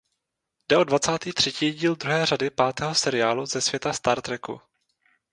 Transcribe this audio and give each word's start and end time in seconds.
Jde 0.69 0.77
o 0.77 0.83
dvacátý 0.83 1.33
třetí 1.33 1.71
díl 1.71 1.95
druhé 1.95 2.25
řady 2.25 2.49
pátého 2.49 2.95
seriálu 2.95 3.45
ze 3.45 3.61
světa 3.61 3.93
Star 3.93 4.21
Treku. 4.21 4.61